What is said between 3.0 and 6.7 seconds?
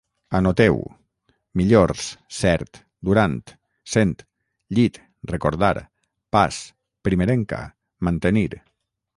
durant, cent, llit, recordar, pas,